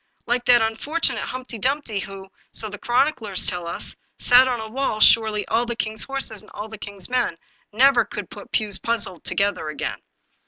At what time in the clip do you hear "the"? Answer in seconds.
2.69-2.79, 5.67-5.75, 6.69-6.79